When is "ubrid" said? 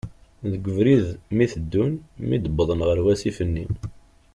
0.71-1.05